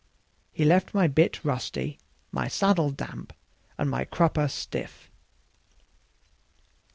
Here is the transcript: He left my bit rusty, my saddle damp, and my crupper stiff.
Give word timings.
He 0.51 0.65
left 0.65 0.95
my 0.95 1.05
bit 1.05 1.45
rusty, 1.45 1.99
my 2.31 2.47
saddle 2.47 2.89
damp, 2.89 3.33
and 3.77 3.87
my 3.87 4.03
crupper 4.03 4.47
stiff. 4.49 5.11